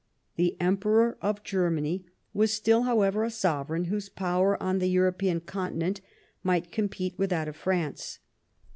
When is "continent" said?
5.41-6.01